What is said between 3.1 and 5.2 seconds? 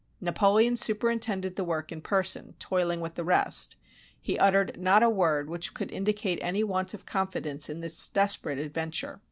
the rest. He uttered not a